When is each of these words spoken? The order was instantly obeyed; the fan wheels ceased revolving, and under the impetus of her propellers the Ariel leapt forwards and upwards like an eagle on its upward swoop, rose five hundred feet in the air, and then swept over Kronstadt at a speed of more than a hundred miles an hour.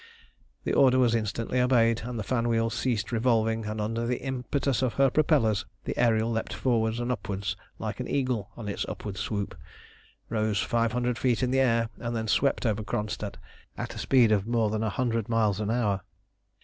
The 0.63 0.73
order 0.73 0.97
was 0.97 1.13
instantly 1.13 1.59
obeyed; 1.59 2.01
the 2.11 2.23
fan 2.23 2.47
wheels 2.49 2.73
ceased 2.73 3.11
revolving, 3.11 3.67
and 3.67 3.79
under 3.79 4.07
the 4.07 4.19
impetus 4.19 4.81
of 4.81 4.95
her 4.95 5.11
propellers 5.11 5.67
the 5.83 5.95
Ariel 5.95 6.31
leapt 6.31 6.53
forwards 6.55 6.99
and 6.99 7.11
upwards 7.11 7.55
like 7.77 7.99
an 7.99 8.07
eagle 8.07 8.49
on 8.57 8.67
its 8.67 8.83
upward 8.89 9.15
swoop, 9.17 9.53
rose 10.27 10.59
five 10.59 10.91
hundred 10.93 11.19
feet 11.19 11.43
in 11.43 11.51
the 11.51 11.59
air, 11.59 11.89
and 11.99 12.15
then 12.15 12.27
swept 12.27 12.65
over 12.65 12.83
Kronstadt 12.83 13.37
at 13.77 13.93
a 13.93 13.99
speed 13.99 14.31
of 14.31 14.47
more 14.47 14.71
than 14.71 14.81
a 14.81 14.89
hundred 14.89 15.29
miles 15.29 15.59
an 15.59 15.69
hour. 15.69 16.01